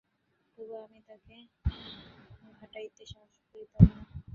তবু 0.57 0.73
আমি 0.83 0.99
তাকে 1.07 1.35
ঘাঁটাইতে 2.51 3.03
সাহস 3.05 3.33
করিতাম 3.45 3.85
না। 3.89 4.03